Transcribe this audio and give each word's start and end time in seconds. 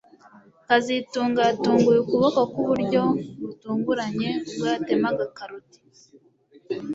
kazitunga 0.67 1.39
yatunguye 1.47 1.99
ukuboko 2.01 2.39
ku 2.51 2.59
buryo 2.67 3.01
butunguranye 3.47 4.29
ubwo 4.47 4.65
yatemaga 4.73 5.25
karoti 5.37 5.79